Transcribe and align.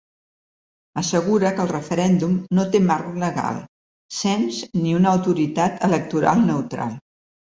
Assegura 1.01 1.51
que 1.59 1.61
el 1.65 1.69
referèndum 1.73 2.33
no 2.59 2.65
té 2.75 2.81
marc 2.87 3.11
legal, 3.25 3.59
cens 4.21 4.63
ni 4.81 4.97
una 5.01 5.13
autoritat 5.15 5.79
electoral 5.91 6.47
neutral. 6.49 6.99